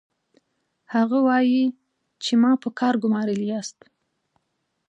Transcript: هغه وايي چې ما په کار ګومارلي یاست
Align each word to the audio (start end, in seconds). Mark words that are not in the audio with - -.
هغه 0.93 1.17
وايي 1.27 1.63
چې 2.23 2.33
ما 2.41 2.51
په 2.63 2.69
کار 2.79 2.93
ګومارلي 3.03 3.45
یاست 3.53 3.77